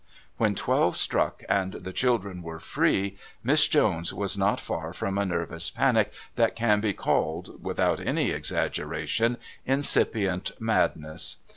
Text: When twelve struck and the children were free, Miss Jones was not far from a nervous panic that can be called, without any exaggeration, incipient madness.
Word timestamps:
When 0.37 0.55
twelve 0.55 0.97
struck 0.97 1.43
and 1.47 1.73
the 1.73 1.93
children 1.93 2.41
were 2.41 2.59
free, 2.59 3.17
Miss 3.43 3.67
Jones 3.67 4.11
was 4.11 4.35
not 4.35 4.59
far 4.59 4.93
from 4.93 5.19
a 5.19 5.27
nervous 5.27 5.69
panic 5.69 6.11
that 6.37 6.55
can 6.55 6.79
be 6.79 6.91
called, 6.93 7.63
without 7.63 7.99
any 7.99 8.31
exaggeration, 8.31 9.37
incipient 9.63 10.53
madness. 10.59 11.35